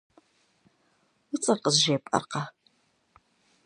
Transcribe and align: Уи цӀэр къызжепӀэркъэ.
Уи 1.31 1.37
цӀэр 1.43 1.59
къызжепӀэркъэ. 1.63 2.43